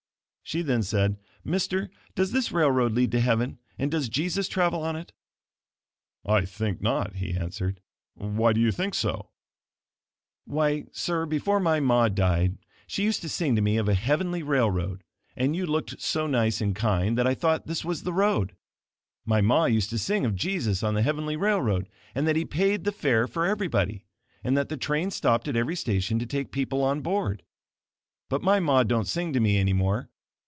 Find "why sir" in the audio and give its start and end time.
10.43-11.25